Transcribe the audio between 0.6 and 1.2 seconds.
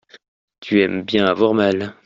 aimes